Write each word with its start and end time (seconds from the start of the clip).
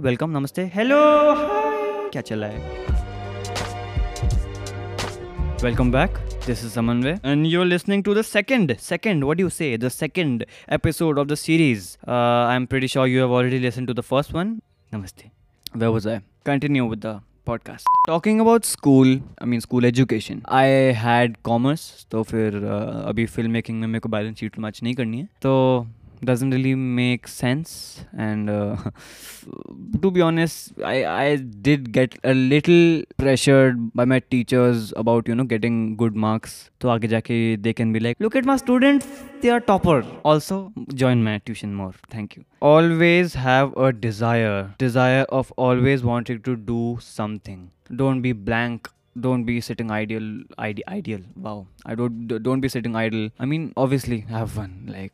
Welcome 0.00 0.30
नमस्ते। 0.30 0.62
Hello! 0.74 0.96
क्या 2.10 2.22
चल 2.22 2.44
रहा 2.44 2.50
है? 2.50 2.58
Welcome 5.62 5.92
back. 5.92 6.10
This 6.46 6.64
is 6.64 6.72
Samanvay. 6.72 7.18
And 7.24 7.46
you 7.46 7.60
are 7.60 7.66
listening 7.66 8.04
to 8.04 8.14
the 8.14 8.22
second 8.22 8.76
second 8.76 9.24
what 9.24 9.40
you 9.40 9.48
say 9.48 9.76
the 9.78 9.88
second 9.88 10.44
episode 10.72 11.18
of 11.18 11.28
the 11.28 11.34
series 11.34 11.88
I 12.08 12.56
am 12.56 12.66
pretty 12.66 12.88
sure 12.88 13.08
you 13.08 13.20
have 13.20 13.32
already 13.32 13.58
listen 13.58 13.86
to 13.86 13.92
the 13.92 14.00
first 14.00 14.32
one 14.32 14.60
नमस्ते 14.94 15.30
where 15.76 15.92
was 15.92 16.08
I 16.08 16.18
continue 16.46 16.88
with 16.88 17.06
the 17.06 17.20
podcast 17.46 18.06
talking 18.06 18.40
about 18.40 18.64
school 18.64 19.20
I 19.42 19.48
mean 19.48 19.60
school 19.60 19.84
education 19.84 20.42
I 20.48 20.70
had 21.04 21.36
commerce 21.44 22.06
तो 22.10 22.22
फिर 22.22 22.52
uh, 22.52 23.08
अभी 23.08 23.26
film 23.26 23.50
making 23.50 23.80
में 23.80 23.86
मेरे 23.86 24.00
को 24.00 24.08
balance 24.08 24.36
sheet 24.38 24.58
match 24.58 24.82
नहीं 24.82 24.94
करनी 24.94 25.20
है। 25.20 25.28
तो 25.42 25.86
doesn't 26.24 26.50
really 26.50 26.74
make 26.74 27.28
sense. 27.28 28.04
And 28.16 28.50
uh, 28.50 28.76
to 30.02 30.10
be 30.10 30.20
honest 30.20 30.72
i 30.84 30.94
i 31.04 31.36
did 31.66 31.92
get 31.92 32.16
a 32.24 32.34
little 32.34 33.02
pressured 33.16 33.78
by 33.94 34.04
my 34.04 34.18
teachers 34.34 34.92
about 34.96 35.28
you 35.28 35.34
know 35.34 35.44
getting 35.44 35.96
good 35.96 36.16
marks. 36.16 36.70
So 36.82 36.88
aage 36.94 37.08
jaake 37.14 37.62
they 37.68 37.72
can 37.72 37.92
be 37.92 38.00
like 38.06 38.26
look 38.26 38.36
at 38.42 38.50
my 38.52 38.56
student 38.64 39.06
they 39.42 39.50
are 39.50 39.60
topper. 39.60 39.98
Also 40.24 40.72
join 41.04 41.22
my 41.22 41.38
tuition 41.38 41.74
more. 41.74 41.92
Thank 42.10 42.36
you. 42.36 42.44
Always 42.60 43.34
have 43.34 43.76
a 43.76 43.92
desire. 43.92 44.74
Desire 44.78 45.24
of 45.40 45.52
always 45.56 46.02
wanting 46.02 46.42
to 46.42 46.56
do 46.56 46.98
something. 47.00 47.70
Don't 48.02 48.22
be 48.22 48.32
blank 48.32 48.88
don't 49.20 49.44
be 49.44 49.60
sitting 49.60 49.90
idle 49.90 50.42
ide- 50.58 50.82
ideal. 50.88 51.20
Wow. 51.36 51.66
I 51.84 51.94
don't 51.94 52.28
don't 52.28 52.60
be 52.60 52.68
sitting 52.68 52.96
idle. 52.96 53.30
I 53.38 53.46
mean 53.46 53.72
obviously 53.76 54.20
have 54.20 54.50
fun. 54.50 54.88
Like 54.88 55.12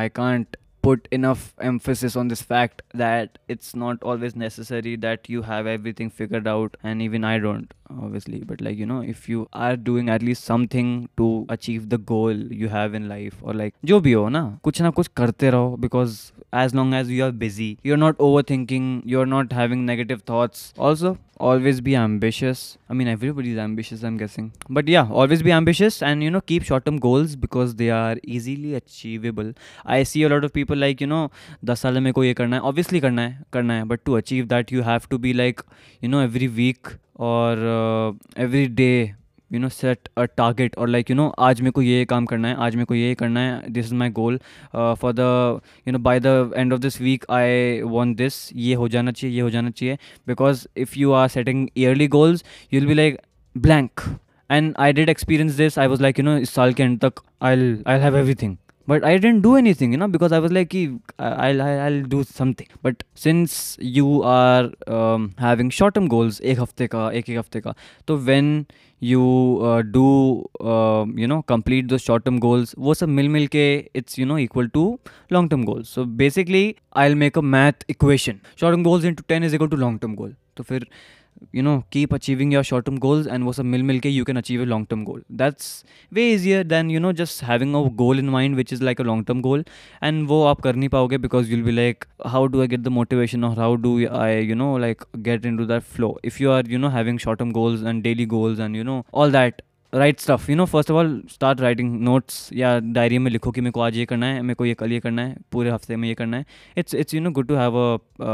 i 0.00 0.08
can't 0.08 0.56
put 0.82 1.08
enough 1.10 1.54
emphasis 1.60 2.16
on 2.16 2.28
this 2.28 2.42
fact 2.42 2.82
that 2.94 3.38
it's 3.48 3.74
not 3.76 4.02
always 4.02 4.34
necessary 4.34 4.96
that 4.96 5.28
you 5.28 5.42
have 5.42 5.66
everything 5.66 6.08
figured 6.10 6.48
out 6.48 6.76
and 6.82 7.02
even 7.02 7.24
i 7.24 7.38
don't 7.38 7.74
obviously 7.89 8.43
but 8.43 8.61
like 8.61 8.77
you 8.77 8.85
know 8.85 9.01
if 9.01 9.27
you 9.29 9.47
are 9.53 9.75
doing 9.75 10.09
at 10.09 10.23
least 10.23 10.43
something 10.43 11.09
to 11.17 11.45
achieve 11.49 11.89
the 11.89 11.97
goal 11.97 12.33
you 12.61 12.69
have 12.69 12.95
in 12.95 13.07
life 13.09 13.35
or 13.41 13.53
like 13.53 13.73
जो 13.85 13.99
भी 13.99 14.11
हो 14.13 14.27
ना 14.29 14.43
कुछ 14.63 14.81
ना 14.81 14.89
कुछ 14.89 15.07
करते 15.17 15.49
रहो 15.51 15.77
because 15.79 16.17
as 16.63 16.73
long 16.73 16.93
as 16.93 17.11
you 17.11 17.23
are 17.25 17.31
busy 17.43 17.69
you're 17.83 18.01
not 18.05 18.17
overthinking 18.17 18.89
you're 19.13 19.29
not 19.35 19.53
having 19.59 19.85
negative 19.85 20.21
thoughts 20.31 20.73
also 20.77 21.17
always 21.47 21.81
be 21.81 21.95
ambitious 22.01 22.61
i 22.89 22.93
mean 22.93 23.09
everybody's 23.13 23.57
ambitious 23.57 24.03
i'm 24.03 24.17
guessing 24.17 24.51
but 24.69 24.87
yeah 24.87 25.09
always 25.21 25.43
be 25.47 25.51
ambitious 25.51 26.01
and 26.01 26.23
you 26.23 26.31
know 26.35 26.41
keep 26.51 26.63
short 26.63 26.85
term 26.85 26.97
goals 26.97 27.35
because 27.35 27.75
they 27.75 27.89
are 27.89 28.15
easily 28.23 28.73
achievable 28.75 29.51
i 29.85 30.01
see 30.03 30.23
a 30.23 30.29
lot 30.29 30.45
of 30.49 30.53
people 30.53 30.85
like 30.87 31.01
you 31.01 31.07
know 31.13 31.23
दस 31.65 31.81
साल 31.81 31.93
में 31.93 32.01
मेरे 32.01 32.13
को 32.13 32.23
ये 32.23 32.33
करना 32.33 32.55
है 32.55 32.61
obviously 32.69 32.99
करना 32.99 33.21
है 33.21 33.45
करना 33.53 33.73
है 33.73 33.83
but 33.85 33.99
to 34.05 34.13
achieve 34.17 34.45
that 34.53 34.71
you 34.73 34.81
have 34.83 35.01
to 35.09 35.17
be 35.17 35.33
like 35.33 35.61
you 36.03 36.09
know 36.09 36.21
every 36.21 36.47
week 36.61 36.87
और 37.20 38.18
every 38.38 38.66
day 38.66 38.92
you 39.50 39.58
know 39.60 39.68
set 39.68 40.08
a 40.18 40.24
target 40.36 40.76
और 40.78 40.88
लाइक 40.88 41.10
यू 41.10 41.16
नो 41.16 41.26
आज 41.40 41.60
मेरे 41.60 41.70
को 41.72 41.82
ये 41.82 42.04
काम 42.04 42.26
करना 42.26 42.48
है, 42.48 42.54
आज 42.56 42.74
मेरे 42.76 42.84
को 42.86 42.94
ये 42.94 43.14
करना 43.14 43.40
है 43.40 43.70
this 43.72 43.86
is 43.86 43.94
my 43.94 44.10
goal 44.18 44.38
for 44.74 45.12
the 45.12 45.60
you 45.88 45.92
know 45.92 45.98
by 45.98 46.20
the 46.20 46.52
end 46.56 46.72
of 46.72 46.80
this 46.80 47.00
week 47.00 47.24
I 47.30 47.80
want 47.82 48.16
this 48.16 48.34
ये 48.54 48.74
हो 48.74 48.88
जाना 48.88 49.12
चाहिए, 49.12 49.36
ये 49.36 49.42
हो 49.42 49.50
जाना 49.50 49.70
चाहिए. 49.70 49.98
Because 50.28 50.66
if 50.76 50.98
you 50.98 51.12
are 51.12 51.28
setting 51.28 51.68
yearly 51.76 52.08
goals 52.08 52.44
you'll 52.72 52.86
be 52.86 52.94
like 52.94 53.18
blank 53.56 54.00
and 54.50 54.74
I 54.78 54.92
did 54.92 55.08
experience 55.08 55.52
this 55.56 55.78
I 55.78 55.86
was 55.86 56.02
like 56.02 56.18
you 56.18 56.24
know 56.24 56.36
इस 56.38 56.50
साल 56.50 56.72
के 56.72 56.82
एंड 56.82 56.98
तक 57.00 57.20
I 57.42 57.76
I 57.86 58.00
have 58.00 58.16
everything 58.16 58.56
but 58.90 59.04
i 59.04 59.16
didn't 59.16 59.42
do 59.46 59.56
anything 59.62 59.92
you 59.94 59.98
know 60.02 60.08
because 60.16 60.32
i 60.36 60.40
was 60.44 60.52
like 60.58 60.76
i'll 61.18 61.62
i'll 61.62 62.02
do 62.14 62.22
something. 62.24 62.66
But 62.82 63.02
since 63.14 63.76
you 63.80 64.22
are 64.22 64.70
um, 64.86 65.34
having 65.38 65.70
short 65.70 65.94
term 65.94 66.06
goals 66.14 66.40
ek 66.52 66.62
hafte 66.62 67.74
so 68.08 68.16
when 68.30 68.66
you 69.00 69.58
uh, 69.62 69.82
do 69.82 70.06
uh, 70.60 71.04
you 71.22 71.26
know 71.26 71.42
complete 71.42 71.88
those 71.88 72.02
short 72.02 72.24
term 72.24 72.38
goals 72.46 72.74
wo 72.86 72.94
a 73.00 73.06
mil 73.18 73.28
mil 73.36 73.46
ke 73.56 73.64
it's 74.00 74.18
you 74.22 74.26
know 74.30 74.38
equal 74.46 74.68
to 74.68 74.84
long 75.30 75.48
term 75.48 75.64
goals. 75.64 75.88
So 75.88 76.04
basically 76.04 76.76
i'll 76.92 77.14
make 77.14 77.36
a 77.36 77.42
math 77.42 77.88
equation. 77.88 78.40
Short 78.56 78.74
term 78.74 78.82
goals 78.82 79.04
into 79.04 79.22
10 79.22 79.42
is 79.44 79.54
equal 79.54 79.68
to 79.68 79.76
long 79.76 79.98
term 79.98 80.14
goal. 80.14 80.32
So 80.56 80.64
you 81.51 81.61
know 81.61 81.83
keep 81.91 82.13
achieving 82.13 82.51
your 82.51 82.63
short 82.63 82.85
term 82.85 82.97
goals 83.05 83.27
and 83.27 83.45
वो 83.45 83.53
सब 83.53 83.65
मिल 83.65 83.83
मिल 83.83 83.99
के 83.99 84.09
you 84.11 84.25
can 84.29 84.37
achieve 84.37 84.61
a 84.61 84.67
long 84.71 84.85
term 84.91 85.03
goal 85.09 85.19
that's 85.41 85.67
way 86.17 86.25
easier 86.35 86.63
than 86.63 86.89
you 86.89 87.01
know 87.05 87.11
just 87.21 87.43
having 87.49 87.75
a 87.75 87.83
goal 88.01 88.23
in 88.23 88.31
mind 88.35 88.61
which 88.61 88.73
is 88.77 88.81
like 88.89 89.03
a 89.03 89.07
long 89.09 89.25
term 89.29 89.43
goal 89.47 89.63
and 90.09 90.27
वो 90.27 90.41
आप 90.45 90.61
कर 90.61 90.75
नहीं 90.75 90.89
पाओगे 90.89 91.17
because 91.27 91.51
you'll 91.51 91.67
be 91.67 91.75
like 91.77 92.07
how 92.35 92.45
do 92.47 92.63
I 92.63 92.67
get 92.73 92.87
the 92.87 92.95
motivation 92.97 93.43
or 93.43 93.53
how 93.55 93.75
do 93.85 93.93
I 94.23 94.31
you 94.53 94.59
know 94.63 94.71
like 94.87 95.05
get 95.29 95.45
into 95.51 95.69
that 95.73 95.87
flow 95.95 96.11
if 96.31 96.41
you 96.41 96.51
are 96.57 96.63
you 96.75 96.81
know 96.85 96.93
having 96.97 97.23
short 97.27 97.43
term 97.43 97.55
goals 97.61 97.87
and 97.91 98.03
daily 98.09 98.27
goals 98.35 98.67
and 98.67 98.81
you 98.81 98.91
know 98.91 98.99
all 99.13 99.39
that 99.39 99.65
write 99.93 100.19
stuff 100.19 100.49
you 100.49 100.55
know 100.55 100.65
first 100.65 100.89
of 100.91 100.97
all 100.97 101.21
start 101.31 101.61
writing 101.61 101.91
notes 102.03 102.49
या 102.53 102.77
diary 102.95 103.17
में 103.17 103.29
लिखो 103.31 103.51
कि 103.51 103.61
मेरे 103.61 103.71
को 103.71 103.81
आज 103.81 103.97
ये 103.97 104.05
करना 104.05 104.25
है 104.25 104.41
मेरे 104.41 104.55
को 104.55 104.65
ये 104.65 104.73
कल 104.79 104.91
ये 104.91 104.99
करना 104.99 105.21
है 105.25 105.35
पूरे 105.51 105.69
हफ्ते 105.71 105.95
में 105.95 106.07
ये 106.07 106.15
करना 106.15 106.37
है 106.37 106.45
it's 106.77 106.95
it's 106.95 107.13
you 107.13 107.21
know 107.21 107.31
good 107.37 107.47
to 107.47 107.55
have 107.55 107.77
a 107.77 108.27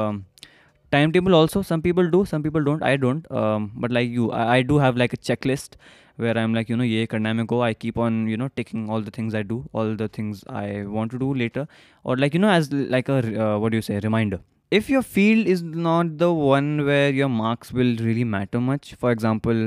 timetable 0.96 1.34
also 1.40 1.62
some 1.70 1.82
people 1.88 2.10
do 2.16 2.24
some 2.32 2.42
people 2.48 2.68
don't 2.70 2.82
i 2.82 2.96
don't 2.96 3.30
um, 3.42 3.70
but 3.76 3.90
like 4.00 4.10
you 4.18 4.30
I, 4.32 4.56
I 4.56 4.62
do 4.62 4.78
have 4.78 4.96
like 5.04 5.12
a 5.12 5.22
checklist 5.30 5.80
where 6.16 6.36
i'm 6.38 6.54
like 6.54 6.68
you 6.72 6.76
know 6.80 6.88
ye 6.90 7.06
karna 7.12 7.34
hai 7.38 7.46
go 7.52 7.62
i 7.68 7.72
keep 7.84 7.98
on 8.06 8.20
you 8.32 8.36
know 8.42 8.48
taking 8.60 8.88
all 8.90 9.02
the 9.08 9.14
things 9.16 9.34
i 9.40 9.42
do 9.54 9.58
all 9.72 9.94
the 10.02 10.08
things 10.18 10.44
i 10.62 10.66
want 10.96 11.14
to 11.16 11.18
do 11.24 11.32
later 11.44 11.66
or 12.04 12.16
like 12.24 12.34
you 12.38 12.42
know 12.44 12.52
as 12.58 12.72
like 12.72 13.10
a 13.16 13.18
uh, 13.44 13.58
what 13.58 13.72
do 13.72 13.76
you 13.82 13.82
say 13.88 14.00
reminder. 14.10 14.40
If 14.76 14.88
your 14.90 15.02
field 15.02 15.46
is 15.46 15.62
not 15.62 16.18
the 16.20 16.32
one 16.32 16.84
where 16.86 17.10
your 17.10 17.28
marks 17.28 17.72
will 17.72 17.92
really 18.06 18.24
matter 18.24 18.60
much 18.60 18.94
for 19.02 19.12
example 19.16 19.60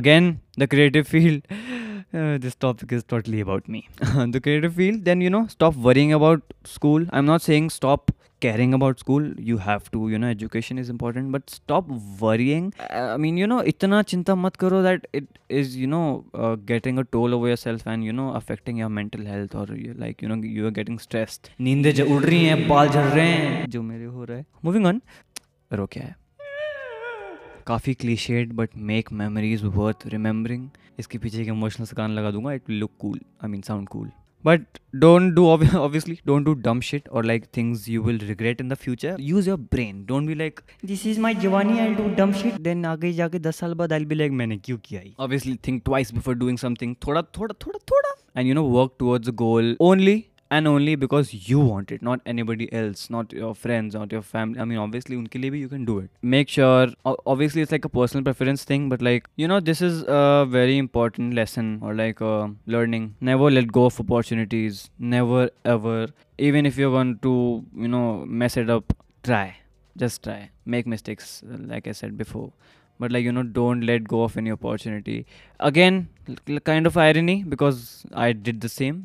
again 0.00 0.28
the 0.62 0.68
creative 0.74 1.08
field 1.08 1.42
uh, 2.20 2.38
this 2.44 2.54
topic 2.54 2.92
is 2.92 3.02
totally 3.14 3.40
about 3.40 3.68
me. 3.68 3.88
The 4.36 4.40
creative 4.40 4.74
field 4.74 5.04
then 5.04 5.20
you 5.20 5.30
know 5.30 5.46
stop 5.56 5.74
worrying 5.74 6.12
about 6.12 6.54
school. 6.64 7.06
I'm 7.10 7.26
not 7.32 7.42
saying 7.42 7.70
stop 7.70 8.12
caring 8.44 8.74
about 8.78 9.02
school 9.04 9.26
you 9.50 9.58
have 9.66 9.90
to 9.96 10.02
you 10.12 10.18
know 10.22 10.30
education 10.36 10.82
is 10.82 10.92
important 10.94 11.32
but 11.36 11.54
stop 11.56 11.90
worrying 12.24 12.68
i 12.90 13.16
mean 13.24 13.40
you 13.42 13.48
know 13.52 13.60
itna 13.72 14.00
chinta 14.12 14.36
mat 14.44 14.58
karo 14.64 14.80
that 14.88 15.06
it 15.20 15.26
is 15.60 15.76
you 15.82 15.90
know 15.94 16.06
uh, 16.34 16.54
getting 16.72 17.02
a 17.02 17.04
toll 17.16 17.38
over 17.38 17.52
yourself 17.52 17.86
and 17.94 18.08
you 18.10 18.16
know 18.20 18.28
affecting 18.40 18.80
your 18.84 18.92
mental 19.00 19.28
health 19.32 19.54
or 19.62 19.66
you 19.84 19.94
like 20.04 20.22
you 20.22 20.32
know 20.32 20.40
you 20.58 20.70
are 20.70 20.76
getting 20.80 20.98
stressed 21.08 21.52
नींदें 21.60 22.02
उड़ 22.02 22.22
रही 22.22 22.44
हैं 22.44 22.66
बाल 22.68 22.88
झड़ 22.88 23.04
रहे 23.04 23.26
हैं 23.26 23.66
जो 23.70 23.82
मेरे 23.82 24.04
हो 24.04 24.24
रहा 24.24 24.36
है 24.38 24.44
मूविंग 24.64 24.86
ऑन 24.86 25.00
रो 25.70 25.86
क्या 25.92 26.02
है 26.04 26.14
काफ़ी 27.66 27.94
cliched 27.94 28.52
but 28.60 28.70
make 28.90 29.12
memories 29.20 29.64
worth 29.76 30.06
remembering 30.14 30.68
इसके 30.98 31.18
पीछे 31.18 31.40
एक 31.42 31.48
इमोशनल 31.48 31.86
सा 31.86 31.94
गाना 31.96 32.14
लगा 32.14 32.30
दूँगा 32.30 32.52
it 32.52 32.68
will 32.68 32.78
look 32.78 32.90
cool 33.00 33.20
I 33.44 33.50
mean 33.50 33.60
sound 33.68 33.88
cool 33.88 34.10
but 34.44 34.62
don't 35.04 35.34
do 35.34 35.48
ob- 35.50 35.74
obviously 35.86 36.20
don't 36.26 36.44
do 36.44 36.54
dumb 36.54 36.80
shit 36.80 37.06
or 37.10 37.22
like 37.22 37.50
things 37.58 37.88
you 37.88 38.02
will 38.02 38.18
regret 38.30 38.60
in 38.60 38.68
the 38.68 38.76
future. 38.76 39.14
Use 39.18 39.46
your 39.46 39.56
brain. 39.56 40.04
Don't 40.06 40.26
be 40.26 40.34
like 40.34 40.62
this 40.82 41.04
is 41.06 41.18
my 41.18 41.34
jawani 41.34 41.78
i'll 41.84 41.94
do 41.94 42.08
dumb 42.16 42.32
shit. 42.32 42.58
Then 42.68 42.82
aage 42.92 43.06
jaake 43.20 43.38
10 43.46 43.52
saal 43.60 43.74
baad 43.82 43.92
i'll 43.98 44.08
be 44.14 44.20
like 44.22 44.32
maine 44.42 44.56
kyun 44.68 44.82
kiya 44.88 45.04
obviously 45.26 45.54
think 45.68 45.84
twice 45.90 46.10
before 46.18 46.34
doing 46.44 46.58
something. 46.66 46.96
thoda 47.06 47.22
thoda 47.38 47.56
thoda 47.66 47.80
thoda 47.92 48.12
and 48.34 48.48
you 48.48 48.54
know 48.60 48.66
work 48.80 48.98
towards 48.98 49.28
a 49.28 49.38
goal 49.44 49.74
only 49.80 50.16
and 50.56 50.68
only 50.70 50.94
because 51.02 51.30
you 51.48 51.58
want 51.66 51.92
it, 51.96 52.02
not 52.08 52.20
anybody 52.32 52.66
else, 52.80 53.02
not 53.14 53.32
your 53.40 53.52
friends, 53.54 53.94
not 54.00 54.12
your 54.16 54.22
family. 54.30 54.60
I 54.64 54.66
mean, 54.72 54.80
obviously, 54.84 55.16
unke 55.20 55.38
liye 55.44 55.52
bhi 55.54 55.60
you 55.64 55.68
can 55.74 55.84
do 55.90 55.94
it. 56.04 56.10
Make 56.34 56.50
sure, 56.56 56.88
o- 57.12 57.16
obviously, 57.34 57.62
it's 57.66 57.74
like 57.76 57.88
a 57.90 57.92
personal 57.98 58.26
preference 58.28 58.64
thing, 58.72 58.88
but 58.94 59.06
like, 59.08 59.30
you 59.44 59.48
know, 59.52 59.60
this 59.70 59.82
is 59.88 60.02
a 60.18 60.46
very 60.56 60.76
important 60.82 61.34
lesson 61.40 61.70
or 61.82 61.94
like 62.02 62.20
uh, 62.32 62.48
learning. 62.76 63.06
Never 63.32 63.50
let 63.58 63.72
go 63.78 63.86
of 63.92 64.00
opportunities. 64.04 64.82
Never, 65.14 65.46
ever. 65.76 65.96
Even 66.50 66.70
if 66.72 66.82
you're 66.82 66.94
going 66.98 67.14
to, 67.28 67.34
you 67.86 67.88
know, 67.96 68.04
mess 68.42 68.56
it 68.64 68.74
up, 68.78 68.96
try. 69.30 69.46
Just 70.04 70.22
try. 70.28 70.38
Make 70.76 70.86
mistakes, 70.96 71.42
like 71.74 71.88
I 71.94 71.98
said 72.02 72.18
before 72.26 72.52
but 73.02 73.10
like 73.14 73.24
you 73.26 73.32
know 73.36 73.42
don't 73.42 73.80
let 73.88 74.04
go 74.10 74.18
of 74.24 74.36
any 74.40 74.52
opportunity 74.54 75.14
again 75.68 75.96
kind 76.68 76.86
of 76.90 76.96
irony 77.04 77.36
because 77.54 77.80
i 78.24 78.28
did 78.48 78.60
the 78.64 78.68
same 78.74 78.98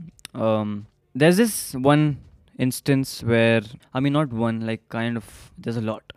um 0.48 0.74
there's 1.17 1.37
this 1.37 1.75
one 1.75 2.19
instance 2.59 3.23
where 3.23 3.63
i 3.95 4.01
mean 4.01 4.13
not 4.13 4.33
one 4.33 4.61
like 4.67 4.83
kind 4.89 5.17
of 5.17 5.53
there's 5.59 5.77
a 5.77 5.81
lot 5.81 6.13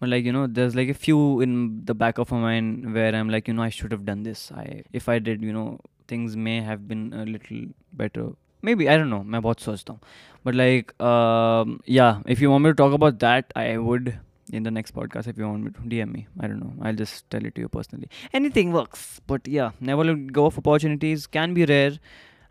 but 0.00 0.08
like 0.08 0.24
you 0.24 0.32
know 0.32 0.46
there's 0.46 0.74
like 0.74 0.88
a 0.88 0.94
few 0.94 1.40
in 1.40 1.84
the 1.84 1.94
back 1.94 2.18
of 2.18 2.30
my 2.30 2.40
mind 2.40 2.94
where 2.94 3.14
i'm 3.14 3.28
like 3.28 3.48
you 3.48 3.54
know 3.54 3.62
i 3.62 3.68
should 3.68 3.90
have 3.90 4.04
done 4.04 4.22
this 4.22 4.52
i 4.52 4.82
if 4.92 5.08
i 5.08 5.18
did 5.18 5.42
you 5.42 5.52
know 5.52 5.78
things 6.06 6.36
may 6.36 6.60
have 6.60 6.86
been 6.86 7.12
a 7.12 7.24
little 7.24 7.64
better 7.92 8.28
maybe 8.62 8.88
i 8.88 8.96
don't 8.96 9.10
know 9.10 9.22
मैं 9.24 9.40
बहुत 9.42 9.60
सोचता 9.60 9.92
हूँ 9.92 10.00
but 10.44 10.54
like 10.54 10.94
um, 11.10 11.80
yeah 11.98 12.22
if 12.26 12.40
you 12.40 12.50
want 12.50 12.64
me 12.64 12.70
to 12.70 12.78
talk 12.82 12.92
about 12.92 13.18
that 13.26 13.52
i 13.56 13.76
would 13.76 14.18
in 14.52 14.62
the 14.62 14.70
next 14.70 14.94
podcast 14.94 15.26
if 15.26 15.38
you 15.38 15.46
want 15.46 15.62
me 15.62 15.70
to 15.70 15.80
DM 15.80 16.12
me. 16.12 16.26
I 16.40 16.46
don't 16.46 16.60
know. 16.60 16.72
I'll 16.82 16.94
just 16.94 17.28
tell 17.30 17.44
it 17.44 17.54
to 17.56 17.60
you 17.60 17.68
personally. 17.68 18.08
Anything 18.32 18.72
works. 18.72 19.20
But 19.26 19.46
yeah, 19.46 19.72
never 19.80 20.04
let 20.04 20.32
go 20.32 20.46
of 20.46 20.58
opportunities 20.58 21.26
can 21.26 21.54
be 21.54 21.64
rare 21.64 21.98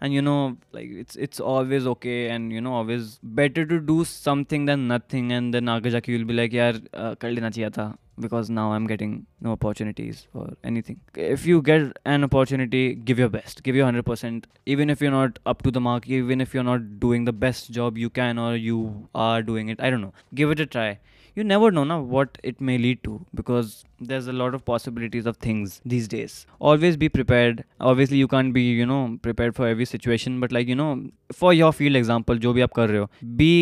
and 0.03 0.13
you 0.19 0.23
know 0.29 0.39
like 0.77 0.95
it's 1.03 1.19
it's 1.25 1.41
always 1.55 1.89
okay 1.91 2.21
and 2.37 2.53
you 2.55 2.61
know 2.67 2.73
always 2.79 3.19
better 3.41 3.65
to 3.73 3.81
do 3.91 4.05
something 4.05 4.65
than 4.71 4.87
nothing. 4.93 5.33
And 5.33 5.55
then 5.55 5.75
aage 5.75 6.09
you'll 6.13 6.31
be 6.31 6.39
like 6.39 6.53
"Yeah, 6.53 6.79
uh, 6.93 7.93
because 8.23 8.51
now 8.57 8.65
i'm 8.73 8.87
getting 8.87 9.13
no 9.41 9.53
opportunities 9.53 10.27
for 10.33 10.43
anything. 10.71 10.99
If 11.15 11.47
you 11.47 11.63
get 11.69 11.97
an 12.05 12.25
opportunity 12.25 12.95
give 12.95 13.19
your 13.19 13.29
best. 13.29 13.63
Give 13.63 13.75
your 13.77 13.87
100% 13.87 14.45
even 14.67 14.91
if 14.91 15.01
you're 15.01 15.15
not 15.15 15.39
up 15.47 15.63
to 15.63 15.71
the 15.71 15.81
mark 15.87 16.09
even 16.09 16.45
if 16.47 16.53
you're 16.55 16.69
not 16.73 16.85
doing 17.07 17.25
the 17.31 17.33
best 17.47 17.71
job 17.79 17.97
you 17.97 18.11
can 18.11 18.39
or 18.39 18.55
you 18.57 19.09
are 19.15 19.43
doing 19.43 19.69
it 19.69 19.81
i 19.81 19.91
don't 19.91 20.07
know. 20.09 20.13
Give 20.43 20.51
it 20.57 20.61
a 20.61 20.67
try 20.67 20.99
you 21.35 21.45
never 21.45 21.71
know 21.71 21.85
now 21.85 22.01
what 22.01 22.37
it 22.43 22.61
may 22.61 22.77
lead 22.79 23.03
to 23.05 23.25
because 23.35 23.85
there's 24.01 24.27
a 24.27 24.33
lot 24.33 24.55
of 24.55 24.65
possibilities 24.65 25.27
of 25.27 25.37
things 25.39 25.81
these 25.85 26.09
days. 26.09 26.47
Always 26.59 26.97
be 26.97 27.09
prepared. 27.09 27.65
Obviously 27.81 28.19
you 28.19 28.29
can't 28.29 28.53
be 28.53 28.63
you 28.63 28.87
know 28.87 29.19
prepared 29.23 29.57
for 29.57 29.67
every 29.67 29.85
situation 29.85 30.41
but 30.41 30.53
like 30.53 30.69
you 30.69 30.75
know 30.75 30.91
for 31.33 31.53
your 31.55 31.73
field 31.73 31.97
example 31.97 32.37
jo 32.37 32.55
bhi 32.59 32.65
aap 32.69 32.75
kar 32.81 32.89
rahe 32.93 33.05
ho 33.05 33.35
be 33.43 33.53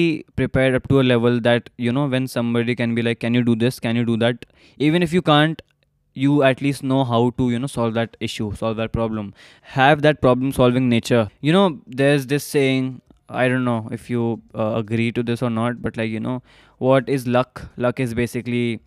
prepared 0.43 0.79
up 0.81 0.89
to 0.93 1.01
a 1.01 1.07
level 1.11 1.41
that 1.49 1.71
you 1.89 1.93
know 1.99 2.07
when 2.15 2.27
somebody 2.37 2.75
can 2.83 2.95
be 2.95 3.03
like 3.03 3.21
can 3.21 3.35
you 3.35 3.45
do 3.51 3.57
this? 3.57 3.81
Can 3.81 3.97
you 3.97 4.05
do 4.05 4.17
that? 4.25 4.47
Even 4.79 5.03
if 5.03 5.13
you 5.13 5.23
can't 5.23 5.63
you 6.15 6.43
at 6.43 6.61
least 6.61 6.83
know 6.83 7.05
how 7.05 7.21
to 7.39 7.51
you 7.51 7.59
know 7.59 7.69
solve 7.75 7.95
that 7.95 8.17
issue 8.21 8.53
solve 8.63 8.77
that 8.79 8.93
problem. 8.93 9.33
Have 9.77 10.03
that 10.03 10.21
problem 10.21 10.53
solving 10.53 10.89
nature. 10.89 11.29
You 11.41 11.53
know 11.53 11.81
there's 11.87 12.27
this 12.27 12.45
saying 12.45 13.01
I 13.30 13.48
don't 13.48 13.66
know 13.66 13.90
if 13.92 14.10
you 14.10 14.42
uh, 14.54 14.74
agree 14.76 15.12
to 15.12 15.24
this 15.24 15.42
or 15.42 15.50
not, 15.50 15.82
but 15.82 15.98
like, 15.98 16.10
you 16.10 16.20
know, 16.20 16.44
what 16.78 17.10
is 17.10 17.26
luck? 17.28 17.70
Luck 17.78 18.00
is 18.00 18.14
basically 18.14 18.82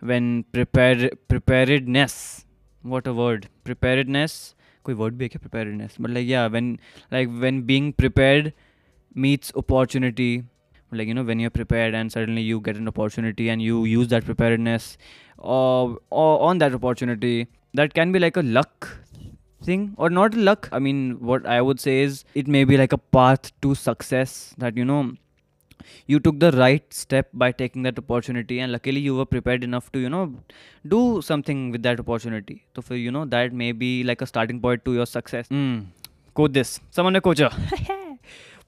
when 0.00 0.44
prepare 0.52 1.10
preparedness. 1.28 2.44
What 2.82 3.06
a 3.06 3.14
word. 3.14 3.48
Preparedness. 3.64 4.54
कोई 4.84 4.94
word 4.94 5.14
भी 5.18 5.24
है 5.24 5.28
क्या 5.28 5.40
preparedness? 5.42 5.96
But 5.98 6.10
like 6.10 6.26
yeah, 6.26 6.46
when 6.48 6.78
like 7.12 7.30
when 7.44 7.62
being 7.62 7.92
prepared 7.92 8.52
meets 9.14 9.52
opportunity. 9.56 10.44
Like 10.92 11.08
you 11.08 11.14
know 11.14 11.24
when 11.24 11.40
you're 11.40 11.50
prepared 11.50 11.94
and 11.94 12.12
suddenly 12.12 12.42
you 12.42 12.60
get 12.60 12.76
an 12.76 12.86
opportunity 12.88 13.48
and 13.48 13.62
you 13.62 13.84
use 13.84 14.08
that 14.08 14.24
preparedness 14.24 14.96
or, 15.38 15.98
or 16.10 16.40
on 16.48 16.58
that 16.58 16.74
opportunity, 16.74 17.48
that 17.72 17.94
can 17.94 18.12
be 18.12 18.18
like 18.18 18.36
a 18.36 18.42
luck 18.42 18.90
thing 19.62 19.94
or 19.96 20.10
not 20.10 20.34
luck 20.34 20.68
i 20.72 20.78
mean 20.78 21.18
what 21.20 21.46
i 21.46 21.60
would 21.60 21.80
say 21.80 22.00
is 22.02 22.24
it 22.34 22.46
may 22.46 22.64
be 22.64 22.76
like 22.76 22.92
a 22.92 22.98
path 23.18 23.50
to 23.62 23.74
success 23.74 24.54
that 24.58 24.76
you 24.76 24.84
know 24.84 25.02
you 26.06 26.18
took 26.20 26.38
the 26.40 26.50
right 26.52 26.92
step 26.92 27.28
by 27.32 27.50
taking 27.52 27.82
that 27.82 27.98
opportunity 27.98 28.60
and 28.60 28.72
luckily 28.72 29.00
you 29.00 29.14
were 29.16 29.26
prepared 29.26 29.64
enough 29.64 29.90
to 29.92 29.98
you 29.98 30.08
know 30.08 30.24
do 30.94 31.20
something 31.22 31.70
with 31.70 31.82
that 31.82 32.00
opportunity 32.00 32.64
so 32.74 32.82
for 32.82 32.94
you 32.94 33.10
know 33.10 33.24
that 33.24 33.52
may 33.52 33.72
be 33.72 34.02
like 34.04 34.22
a 34.22 34.26
starting 34.26 34.60
point 34.60 34.84
to 34.84 34.94
your 34.94 35.06
success 35.06 35.48
mm. 35.48 35.84
quote 36.34 36.52
this 36.52 36.80
someone 36.90 37.16
a 37.16 37.20
coacher 37.20 37.50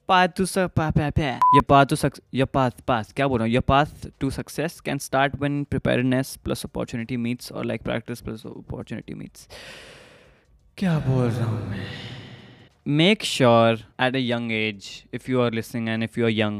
path 0.08 0.34
to 0.34 0.46
su- 0.46 0.68
pa- 0.68 0.90
pa- 0.92 1.10
pa. 1.10 1.38
your 1.54 1.62
path 1.62 1.88
to 1.88 1.96
suc- 1.96 2.20
your 2.30 2.46
path 2.46 2.84
path 2.86 3.12
क्या 3.16 3.26
बोल 3.28 3.38
रहा 3.38 3.46
हूँ 3.46 3.52
your 3.54 3.66
path 3.72 4.06
to 4.24 4.30
success 4.38 4.80
can 4.88 5.00
start 5.06 5.38
when 5.44 5.64
preparedness 5.74 6.36
plus 6.36 6.64
opportunity 6.68 7.16
meets 7.16 7.50
or 7.50 7.64
like 7.70 7.82
practice 7.88 8.22
plus 8.28 8.44
opportunity 8.52 9.14
meets 9.22 9.48
क्या 10.78 10.98
बोल 11.06 11.28
रहा 11.28 11.46
हूँ 11.50 11.68
मैं 11.70 11.84
make 12.98 13.24
sure 13.28 13.78
at 13.98 14.16
a 14.18 14.20
young 14.20 14.50
age 14.56 15.06
if 15.18 15.28
you 15.28 15.40
are 15.44 15.50
listening 15.50 15.88
and 15.88 16.04
if 16.06 16.16
you 16.18 16.26
are 16.26 16.34
young 16.40 16.58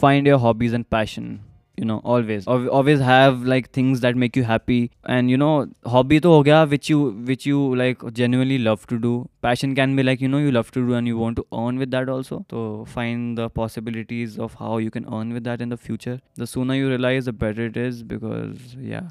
find 0.00 0.26
your 0.30 0.38
hobbies 0.44 0.72
and 0.78 0.86
passion 0.94 1.28
you 1.76 1.84
know 1.90 1.98
always 2.14 2.48
Al- 2.54 2.68
always 2.78 3.04
have 3.08 3.44
like 3.52 3.70
things 3.78 4.00
that 4.06 4.16
make 4.22 4.38
you 4.40 4.42
happy 4.48 4.78
and 5.16 5.30
you 5.30 5.36
know 5.42 5.52
hobby 5.94 6.18
to 6.24 6.32
ho 6.34 6.40
gaya 6.48 6.64
which 6.72 6.90
you 6.92 6.98
which 7.30 7.46
you 7.50 7.60
like 7.82 8.02
genuinely 8.20 8.58
love 8.64 8.88
to 8.94 8.98
do 9.06 9.12
passion 9.48 9.76
can 9.80 9.94
be 10.00 10.06
like 10.08 10.24
you 10.26 10.32
know 10.34 10.42
you 10.46 10.50
love 10.58 10.72
to 10.78 10.84
do 10.88 10.98
and 11.02 11.12
you 11.12 11.20
want 11.22 11.40
to 11.42 11.46
earn 11.62 11.78
with 11.84 11.92
that 11.96 12.12
also 12.16 12.40
so 12.50 12.64
find 12.96 13.38
the 13.42 13.48
possibilities 13.60 14.36
of 14.48 14.58
how 14.64 14.78
you 14.86 14.90
can 14.98 15.08
earn 15.20 15.32
with 15.38 15.44
that 15.52 15.62
in 15.68 15.76
the 15.76 15.80
future 15.86 16.18
the 16.44 16.50
sooner 16.56 16.74
you 16.82 16.88
realize 16.88 17.30
the 17.32 17.36
better 17.46 17.70
it 17.72 17.76
is 17.86 18.02
because 18.02 18.74
yeah 18.96 19.08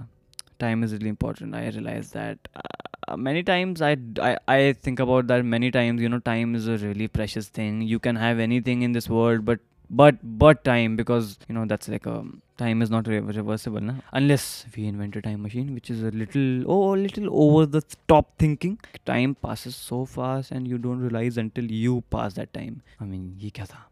time 0.66 0.84
is 0.84 0.94
really 1.00 1.16
important 1.16 1.56
i 1.56 1.66
realize 1.70 2.12
that 2.12 2.54
uh, 2.56 2.81
uh, 3.09 3.17
many 3.17 3.43
times 3.43 3.83
I, 3.83 3.97
I 4.21 4.37
i 4.49 4.73
think 4.73 5.01
about 5.01 5.27
that 5.27 5.45
many 5.45 5.71
times 5.71 6.01
you 6.01 6.09
know 6.09 6.21
time 6.21 6.55
is 6.55 6.69
a 6.69 6.79
really 6.79 7.09
precious 7.09 7.49
thing. 7.49 7.83
You 7.83 7.99
can 7.99 8.17
have 8.17 8.39
anything 8.39 8.83
in 8.83 8.93
this 8.93 9.09
world 9.09 9.45
but 9.45 9.61
but 9.91 10.17
but 10.23 10.65
time 10.65 10.97
because 10.97 11.39
you 11.49 11.55
know 11.55 11.65
that's 11.67 11.89
like 11.89 12.07
a 12.07 12.25
time 12.57 12.81
is 12.81 12.91
not 12.91 13.07
reversible 13.07 13.81
na? 13.81 13.95
unless 14.13 14.65
we 14.77 14.87
invent 14.87 15.17
a 15.17 15.23
time 15.23 15.43
machine 15.43 15.75
which 15.75 15.91
is 15.91 16.03
a 16.03 16.11
little 16.11 16.65
oh 16.71 16.95
a 16.95 16.99
little 17.07 17.29
over 17.31 17.67
the 17.67 17.83
top 18.09 18.31
thinking. 18.39 18.79
Time 19.05 19.35
passes 19.35 19.75
so 19.77 20.05
fast 20.05 20.51
and 20.51 20.69
you 20.69 20.79
don't 20.79 21.01
realize 21.01 21.37
until 21.37 21.65
you 21.65 22.03
pass 22.11 22.35
that 22.35 22.53
time. 22.55 22.83
I 23.01 23.05
mean 23.05 23.35
ye 23.39 23.51
kya 23.51 23.67
tha? 23.67 23.83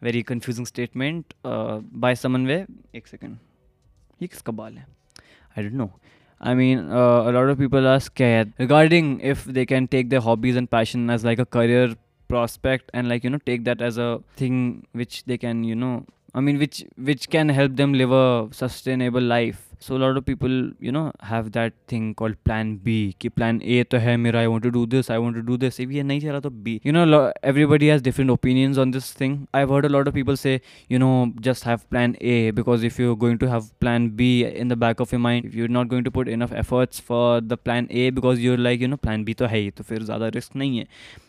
Very 0.00 0.22
confusing 0.22 0.66
statement 0.66 1.34
uh, 1.44 1.78
by 2.06 2.14
Samanvay 2.14 2.66
ek 2.94 3.08
second 3.08 3.38
ye 4.18 4.28
kis 4.28 4.42
kabal 4.42 4.80
hai? 4.82 4.86
I 5.56 5.62
don't 5.62 5.74
know. 5.74 5.92
I 6.40 6.54
mean, 6.54 6.90
uh, 6.90 7.22
a 7.28 7.32
lot 7.32 7.48
of 7.50 7.58
people 7.58 7.86
are 7.86 8.00
scared 8.00 8.52
regarding 8.58 9.20
if 9.20 9.44
they 9.44 9.66
can 9.66 9.86
take 9.88 10.08
their 10.08 10.20
hobbies 10.20 10.56
and 10.56 10.70
passion 10.70 11.10
as 11.10 11.24
like 11.24 11.38
a 11.38 11.44
career 11.44 11.94
prospect 12.28 12.90
and 12.94 13.08
like 13.08 13.24
you 13.24 13.30
know 13.30 13.38
take 13.44 13.64
that 13.64 13.82
as 13.82 13.98
a 13.98 14.22
thing 14.36 14.86
which 14.92 15.24
they 15.24 15.36
can 15.36 15.64
you 15.64 15.74
know 15.74 16.06
I 16.34 16.40
mean 16.40 16.58
which 16.58 16.84
which 16.96 17.28
can 17.28 17.48
help 17.48 17.76
them 17.76 17.92
live 17.92 18.12
a 18.12 18.48
sustainable 18.52 19.20
life 19.20 19.69
so 19.80 19.96
a 19.96 20.00
lot 20.00 20.16
of 20.16 20.24
people 20.26 20.54
you 20.78 20.92
know 20.92 21.10
have 21.20 21.52
that 21.52 21.72
thing 21.88 22.14
called 22.14 22.36
plan 22.44 22.76
b 22.76 23.16
ki 23.18 23.30
plan 23.30 23.60
a 23.62 23.82
to 23.84 24.00
hai 24.06 24.16
mera 24.24 24.40
i 24.40 24.48
want 24.54 24.62
to 24.68 24.72
do 24.76 24.84
this 24.94 25.08
i 25.10 25.18
want 25.18 25.36
to 25.36 25.42
do 25.42 25.56
this. 25.56 25.80
If 25.80 25.90
ye 25.90 26.02
nahi 26.02 26.22
chala 26.24 26.42
to 26.46 26.50
b 26.50 26.80
you 26.84 26.92
know 26.92 27.32
everybody 27.42 27.88
has 27.88 28.02
different 28.02 28.30
opinions 28.30 28.78
on 28.78 28.90
this 28.90 29.12
thing. 29.12 29.48
I've 29.54 29.70
heard 29.70 29.86
a 29.86 29.88
lot 29.88 30.08
of 30.08 30.14
people 30.14 30.36
say 30.36 30.60
you 30.88 30.98
know 30.98 31.32
just 31.40 31.64
have 31.64 31.88
plan 31.88 32.16
a 32.20 32.50
because 32.50 32.84
if 32.90 32.98
you're 32.98 33.16
going 33.16 33.38
to 33.44 33.48
have 33.54 33.72
plan 33.80 34.10
b 34.20 34.44
in 34.44 34.68
the 34.68 34.76
back 34.76 35.00
of 35.00 35.12
your 35.12 35.22
mind 35.28 35.46
if 35.46 35.54
you're 35.54 35.74
not 35.78 35.88
going 35.88 36.04
to 36.04 36.10
put 36.10 36.28
enough 36.28 36.52
efforts 36.52 37.00
for 37.00 37.40
the 37.40 37.56
plan 37.56 37.88
a 37.90 38.10
because 38.10 38.38
you're 38.40 38.58
like 38.68 38.80
you 38.80 38.88
know 38.88 39.00
plan 39.08 39.24
b 39.24 39.34
to 39.42 39.48
hai 39.54 39.64
to 39.80 39.88
fir 39.92 40.02
zyada 40.12 40.34
risk 40.34 40.60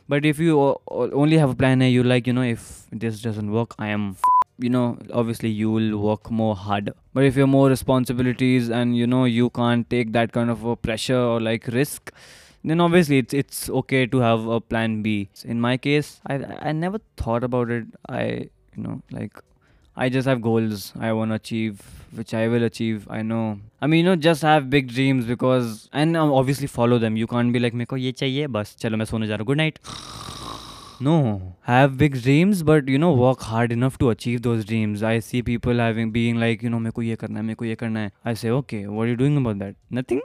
but 0.10 0.26
if 0.26 0.40
you 0.40 0.76
only 0.90 1.38
have 1.38 1.58
plan 1.58 1.82
a 1.82 1.90
you're 1.90 2.04
like 2.04 2.28
you 2.28 2.34
know 2.34 2.48
if 2.58 2.70
this 2.92 3.22
doesn't 3.22 3.52
work 3.60 3.76
i 3.80 3.88
am 3.88 4.16
you 4.61 4.71
know, 4.71 4.99
obviously 5.13 5.51
you 5.51 5.71
will 5.71 5.99
work 5.99 6.31
more 6.31 6.57
harder. 6.57 6.93
But 7.13 7.25
if 7.25 7.37
you 7.37 7.43
have 7.43 7.49
more 7.49 7.69
responsibilities 7.69 8.69
and, 8.71 8.97
you 8.97 9.07
know, 9.07 9.25
you 9.25 9.51
can't 9.51 9.89
take 9.91 10.13
that 10.13 10.33
kind 10.33 10.51
of 10.51 10.65
a 10.65 10.77
pressure 10.77 11.19
or 11.19 11.41
like 11.41 11.67
risk, 11.69 12.13
then 12.65 12.81
obviously 12.81 13.19
it's 13.19 13.33
it's 13.33 13.71
okay 13.71 14.07
to 14.07 14.19
have 14.19 14.47
a 14.47 14.61
plan 14.61 15.03
B. 15.03 15.29
In 15.45 15.61
my 15.61 15.77
case, 15.77 16.21
I 16.27 16.39
I 16.71 16.73
never 16.73 17.01
thought 17.17 17.45
about 17.45 17.71
it. 17.71 17.85
I 18.09 18.23
you 18.77 18.83
know 18.87 19.03
like 19.13 19.39
I 19.97 20.09
just 20.09 20.27
have 20.27 20.43
goals 20.43 20.93
I 20.99 21.13
want 21.13 21.31
to 21.31 21.37
achieve, 21.37 21.81
which 22.13 22.35
I 22.35 22.49
will 22.49 22.65
achieve. 22.65 23.07
I 23.09 23.23
know. 23.23 23.61
I 23.81 23.87
mean, 23.87 24.05
you 24.05 24.11
know, 24.11 24.17
just 24.17 24.43
have 24.43 24.69
big 24.69 24.93
dreams 24.93 25.25
because 25.27 25.89
and 25.93 26.17
um, 26.17 26.33
obviously 26.33 26.67
follow 26.67 26.99
them. 26.99 27.17
You 27.17 27.29
can't 27.29 27.53
be 27.53 27.61
like 27.61 27.75
मेरे 27.75 27.87
को 27.87 27.97
ये 27.97 28.13
चाहिए 28.13 28.47
बस 28.59 28.77
चलो 28.81 28.97
मैं 28.97 29.05
सोने 29.15 29.27
जा 29.27 29.37
रहा 29.37 29.45
हूँ. 29.45 29.55
Good 29.55 29.65
night. 29.65 30.50
No, 31.07 31.17
have 31.63 31.99
big 31.99 32.15
dreams, 32.23 32.63
but 32.63 32.89
you 32.89 32.99
know, 32.99 33.13
work 33.13 33.43
hard 33.43 33.73
enough 33.73 33.99
to 33.99 34.11
achieve 34.11 34.41
those 34.43 34.65
dreams. 34.65 35.03
I 35.03 35.19
see 35.19 35.43
people 35.43 35.83
having 35.85 36.11
being 36.11 36.41
like, 36.45 36.63
you 36.63 36.71
know, 36.71 36.81
मेरे 36.81 36.93
को 36.93 37.03
ये 37.03 37.17
करना 37.17 37.39
है, 37.39 37.45
मेरे 37.47 37.55
को 37.55 37.65
ये 37.65 37.75
करना 37.83 38.01
है. 38.01 38.13
I 38.25 38.35
say, 38.45 38.51
okay, 38.61 38.87
what 38.87 39.05
are 39.05 39.11
you 39.11 39.19
doing 39.25 39.37
about 39.43 39.59
that? 39.65 39.77
Nothing. 39.99 40.23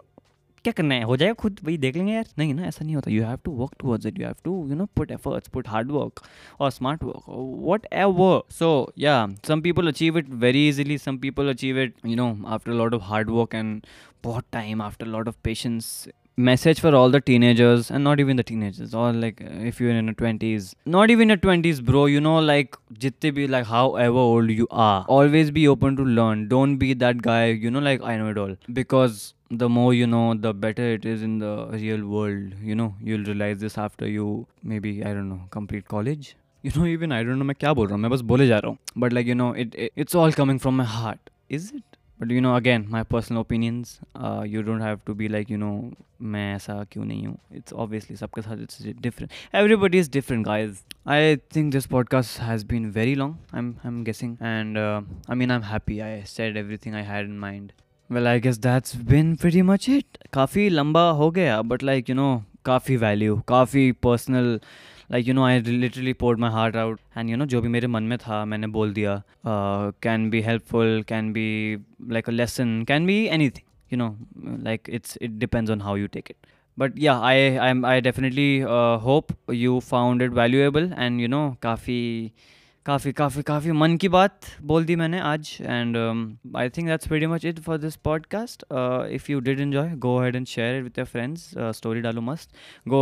क्या 0.63 0.72
करना 0.77 0.96
है 0.96 1.03
हो 1.03 1.15
जाएगा 1.18 1.34
खुद 1.41 1.60
वही 1.65 1.77
देख 1.77 1.96
लेंगे 1.96 2.13
यार 2.13 2.25
नहीं 2.39 2.53
ना 2.53 2.63
ऐसा 2.63 2.84
नहीं 2.86 2.96
होता 2.96 3.12
you 3.12 3.24
have 3.25 3.38
to 3.46 3.51
work 3.51 3.72
towards 3.80 4.06
it 4.06 4.20
you 4.20 4.25
have 4.25 4.36
to 4.44 4.51
you 4.70 4.75
know 4.75 4.86
put 4.96 5.12
efforts 5.12 5.50
put 5.53 5.68
hard 5.68 5.91
work 5.91 6.22
or 6.63 6.70
smart 6.74 7.06
work 7.08 7.30
or 7.36 7.44
whatever 7.68 8.27
so 8.58 8.70
yeah 9.03 9.22
some 9.50 9.63
people 9.68 9.91
achieve 9.91 10.20
it 10.22 10.27
very 10.44 10.62
easily 10.70 10.98
some 11.06 11.18
people 11.24 11.51
achieve 11.53 11.80
it 11.86 11.96
you 12.12 12.18
know 12.20 12.27
after 12.58 12.75
a 12.75 12.77
lot 12.82 12.98
of 12.98 13.08
hard 13.12 13.32
work 13.38 13.56
and 13.62 13.88
bought 14.27 14.48
time 14.58 14.84
after 14.89 15.08
a 15.10 15.13
lot 15.15 15.32
of 15.32 15.39
patience 15.50 15.89
message 16.38 16.80
for 16.80 16.96
all 16.96 17.10
the 17.10 17.20
teenagers 17.22 17.91
and 17.91 18.03
not 18.03 18.20
even 18.20 18.38
the 18.38 18.44
teenagers 18.44 18.94
or 18.94 19.12
like 19.13 19.41
uh, 19.41 19.68
if 19.70 19.80
you're 19.80 19.91
in 19.91 20.06
your 20.06 20.15
20s 20.15 20.74
not 20.86 21.12
even 21.12 21.27
your 21.27 21.38
20s 21.38 21.84
bro 21.84 22.06
you 22.06 22.22
know 22.22 22.39
like 22.39 22.77
jitte 22.94 23.34
be 23.36 23.48
like 23.48 23.65
however 23.65 24.18
old 24.18 24.50
you 24.50 24.68
are 24.72 25.06
always 25.08 25.51
be 25.51 25.68
open 25.68 25.96
to 25.98 26.03
learn 26.03 26.48
don't 26.48 26.77
be 26.77 26.94
that 26.94 27.22
guy 27.22 27.46
you 27.48 27.70
know 27.70 27.80
like 27.80 28.01
i 28.01 28.18
know 28.18 28.30
it 28.30 28.38
all 28.38 28.56
because 28.72 29.34
the 29.51 29.68
more 29.68 29.94
you 29.94 30.08
know 30.08 30.34
the 30.34 30.53
better 30.53 30.88
it 30.98 31.06
is 31.06 31.22
in 31.22 31.38
the 31.39 31.53
real 31.74 32.08
world 32.08 32.53
you 32.63 32.74
know 32.74 32.96
you'll 33.01 33.25
realize 33.25 33.60
this 33.60 33.77
after 33.77 34.08
you 34.08 34.48
maybe 34.63 35.03
i 35.03 35.13
don't 35.13 35.27
know 35.27 35.41
complete 35.50 35.88
college 35.88 36.36
you 36.63 36.72
know 36.75 36.86
even 36.86 37.12
i 37.12 37.24
don't 37.24 37.38
know 37.38 37.46
मैं 37.51 37.56
क्या 37.60 37.74
बोल 37.74 37.88
रहा 37.88 37.96
हूँ 37.96 38.01
मैं 38.01 38.12
बस 38.12 38.22
बोले 38.34 38.48
जा 38.48 38.60
रहा 38.60 38.70
हूँ 38.70 38.77
but 39.03 39.13
like 39.18 39.27
you 39.27 39.36
know 39.36 39.51
it, 39.63 39.75
it 39.75 39.91
it's 39.96 40.15
all 40.15 40.32
coming 40.41 40.60
from 40.65 40.77
my 40.82 40.86
heart 40.98 41.30
is 41.58 41.72
it 41.80 41.95
but 42.22 42.30
you 42.30 42.39
know 42.39 42.56
again 42.56 42.86
my 42.88 43.01
personal 43.03 43.41
opinions 43.41 44.00
uh, 44.15 44.44
you 44.46 44.62
don't 44.62 44.82
have 44.82 45.03
to 45.06 45.15
be 45.15 45.27
like 45.27 45.50
you 45.50 45.58
know 45.58 45.75
मैं 46.34 46.56
ऐसा 46.56 46.74
क्यों 46.91 47.06
नहीं 47.06 47.25
हूँ 47.27 47.38
it's 47.60 47.74
obviously 47.84 48.15
सबके 48.18 48.41
साथ 48.41 48.58
it's 48.65 48.82
different 49.06 49.32
everybody 49.62 50.01
is 50.01 50.10
different 50.15 50.46
guys 50.48 50.84
I 51.15 51.39
think 51.56 51.74
this 51.75 51.88
podcast 51.94 52.38
has 52.48 52.65
been 52.74 52.91
very 52.98 53.15
long 53.22 53.32
I'm 53.51 53.72
I'm 53.84 54.03
guessing 54.10 54.38
and 54.50 54.77
uh, 54.77 55.01
I 55.27 55.39
mean 55.41 55.56
I'm 55.56 55.65
happy 55.70 55.98
I 56.10 56.12
said 56.34 56.60
everything 56.63 57.00
I 57.00 57.01
had 57.01 57.25
in 57.32 57.39
mind 57.46 57.74
well 58.10 58.27
I 58.27 58.38
guess 58.46 58.62
that's 58.68 58.94
been 59.15 59.36
pretty 59.46 59.63
much 59.72 59.89
it 59.98 60.22
काफ़ी 60.34 60.70
लंबा 60.70 61.10
हो 61.22 61.32
गया 61.39 61.60
but 61.72 61.88
like 61.91 62.13
you 62.13 62.20
know 62.22 62.32
काफ़ी 62.65 62.98
value 63.08 63.41
काफ़ी 63.48 63.91
personal 64.08 64.53
like 65.10 65.27
you 65.27 65.34
know 65.34 65.46
I 65.46 65.58
literally 65.60 66.13
poured 66.13 66.39
my 66.39 66.50
heart 66.50 66.75
out 66.75 67.00
and 67.15 67.30
you 67.30 67.38
know 67.38 67.46
जो 67.53 67.62
भी 67.62 67.70
मेरे 67.70 67.88
मन 67.88 68.03
में 68.12 68.18
था 68.18 68.44
मैंने 68.46 68.68
बोल 68.77 68.94
दिया 68.94 69.22
uh, 69.46 69.91
can 70.08 70.30
be 70.36 70.41
helpful 70.41 71.03
can 71.13 71.34
be 71.39 71.48
like 72.18 72.27
a 72.27 72.36
lesson 72.38 72.86
can 72.86 73.12
be 73.12 73.20
anything 73.39 73.68
you 73.89 73.98
know 73.98 74.15
like 74.70 74.89
it's 75.00 75.18
it 75.27 75.38
depends 75.39 75.70
on 75.75 75.82
how 75.88 75.96
you 76.01 76.08
take 76.08 76.30
it 76.30 76.48
but 76.77 76.98
yeah 77.06 77.20
i 77.32 77.36
i'm 77.68 77.84
i 77.86 78.00
definitely 78.00 78.63
uh, 78.63 78.98
hope 78.98 79.34
you 79.63 79.82
found 79.82 80.22
it 80.22 80.32
valuable 80.32 80.89
and 81.06 81.22
you 81.22 81.27
know 81.27 81.44
काफ़ी 81.62 82.00
काफ़ी 82.87 83.12
काफ़ी 83.12 83.43
काफ़ी 83.43 83.73
मन 83.73 83.97
की 83.97 84.09
बात 84.09 84.47
बोल 84.62 84.85
दी 84.85 84.97
मैंने 84.97 85.21
आज 85.21 85.49
and 85.61 85.97
I 86.57 86.69
think 86.69 86.88
that's 86.88 87.11
very 87.12 87.26
much 87.26 87.45
it 87.45 87.59
for 87.59 87.78
this 87.78 87.97
podcast 88.05 88.62
if 89.12 89.31
you 89.33 89.40
did 89.40 89.61
enjoy 89.61 89.88
go 89.97 90.16
ahead 90.19 90.37
and 90.37 90.47
share 90.47 90.76
it 90.76 90.85
with 90.85 90.99
your 90.99 91.07
friends 91.07 91.50
story 91.76 92.00
डालो 92.00 92.21
must 92.21 92.50
go 92.88 93.00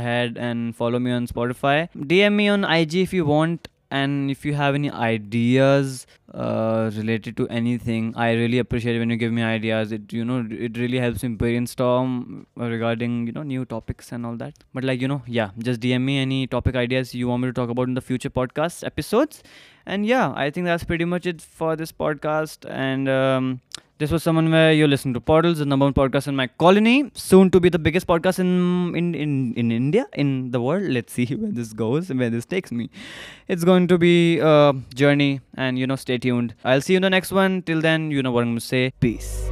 ahead 0.00 0.38
and 0.38 0.72
follow 0.74 0.98
me 0.98 1.12
on 1.12 1.26
Spotify 1.26 1.84
D 1.98 2.18
M 2.18 2.32
me 2.32 2.48
on 2.48 2.64
I 2.64 2.86
G 2.86 3.02
if 3.02 3.14
you 3.16 3.24
want 3.24 3.68
and 3.92 4.30
if 4.30 4.46
you 4.48 4.54
have 4.54 4.74
any 4.74 4.90
ideas 5.00 6.06
uh, 6.34 6.90
related 6.96 7.36
to 7.36 7.48
anything. 7.48 8.12
I 8.16 8.32
really 8.32 8.58
appreciate 8.58 8.98
when 8.98 9.10
you 9.10 9.16
give 9.16 9.32
me 9.32 9.42
ideas. 9.42 9.92
It 9.92 10.12
you 10.12 10.24
know 10.24 10.46
it 10.50 10.76
really 10.76 10.98
helps 10.98 11.22
me 11.22 11.30
brainstorm 11.30 12.46
regarding 12.56 13.26
you 13.26 13.32
know 13.32 13.42
new 13.42 13.64
topics 13.64 14.10
and 14.12 14.26
all 14.26 14.36
that. 14.36 14.54
But 14.72 14.84
like 14.84 15.00
you 15.00 15.08
know 15.08 15.22
yeah 15.26 15.50
just 15.58 15.80
dm 15.80 16.02
me 16.02 16.18
any 16.18 16.46
topic 16.46 16.74
ideas 16.74 17.14
you 17.14 17.28
want 17.28 17.42
me 17.42 17.48
to 17.48 17.52
talk 17.52 17.70
about 17.70 17.88
in 17.88 17.94
the 17.94 18.00
future 18.00 18.30
podcast 18.30 18.84
episodes. 18.84 19.42
And 19.86 20.06
yeah 20.06 20.32
i 20.34 20.48
think 20.50 20.64
that's 20.64 20.82
pretty 20.82 21.04
much 21.04 21.26
it 21.26 21.40
for 21.40 21.76
this 21.76 21.92
podcast. 21.92 22.68
And 22.68 23.08
um, 23.08 23.60
this 23.98 24.10
was 24.10 24.24
Samanvay 24.24 24.64
where 24.64 24.72
you 24.72 24.86
listen 24.86 25.14
to 25.14 25.20
Portals, 25.20 25.58
the 25.58 25.66
number 25.66 25.86
one 25.86 25.94
podcast 25.94 26.26
in 26.26 26.34
my 26.34 26.46
colony, 26.46 27.10
soon 27.14 27.50
to 27.50 27.60
be 27.60 27.68
the 27.68 27.78
biggest 27.78 28.06
podcast 28.06 28.38
in, 28.38 28.94
in, 28.96 29.14
in, 29.14 29.54
in 29.54 29.70
India, 29.70 30.06
in 30.14 30.50
the 30.50 30.60
world. 30.60 30.84
Let's 30.84 31.12
see 31.12 31.26
where 31.40 31.52
this 31.52 31.72
goes 31.72 32.10
and 32.10 32.18
where 32.18 32.30
this 32.30 32.44
takes 32.44 32.72
me. 32.72 32.90
It's 33.46 33.64
going 33.64 33.86
to 33.88 33.98
be 33.98 34.38
a 34.40 34.74
journey, 34.94 35.40
and 35.56 35.78
you 35.78 35.86
know, 35.86 35.96
stay 35.96 36.18
tuned. 36.18 36.54
I'll 36.64 36.80
see 36.80 36.94
you 36.94 36.98
in 36.98 37.02
the 37.02 37.10
next 37.10 37.30
one. 37.30 37.62
Till 37.62 37.80
then, 37.80 38.10
you 38.10 38.22
know 38.22 38.32
what 38.32 38.44
I'm 38.44 38.54
to 38.54 38.60
say. 38.60 38.92
Peace. 39.00 39.48